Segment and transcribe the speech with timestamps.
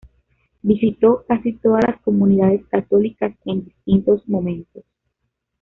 [0.63, 4.83] Visitó casi todas las comunidades católicas en distintos momentos.